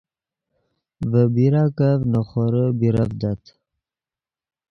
ڤے 1.09 1.23
بیراکف 1.33 1.99
نے 2.11 2.19
خورے 2.29 2.65
بیرڤدت 2.79 3.41